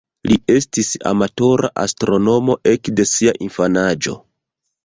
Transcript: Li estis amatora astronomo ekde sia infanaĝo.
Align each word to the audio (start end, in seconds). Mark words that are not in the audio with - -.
Li 0.29 0.35
estis 0.53 0.89
amatora 1.09 1.69
astronomo 1.83 2.57
ekde 2.73 3.09
sia 3.13 3.37
infanaĝo. 3.49 4.19